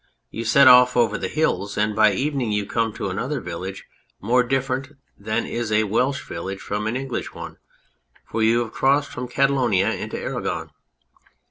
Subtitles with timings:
[0.31, 3.85] You set off over the hills and by evening you come to another village
[4.19, 7.57] more differ ent than is a Welsh village from an English one,
[8.27, 10.71] for you have crossed from Catalonia into Aragon.